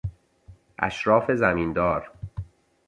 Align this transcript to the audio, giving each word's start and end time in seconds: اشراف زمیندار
اشراف 0.79 1.31
زمیندار 1.31 2.11